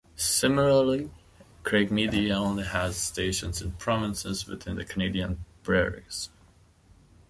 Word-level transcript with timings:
Similarly, 0.15 1.11
Craig 1.61 1.91
Media 1.91 2.33
only 2.35 2.63
had 2.63 2.95
stations 2.95 3.61
in 3.61 3.73
provinces 3.73 4.47
within 4.47 4.75
the 4.77 4.83
Canadian 4.83 5.45
Prairies. 5.61 6.29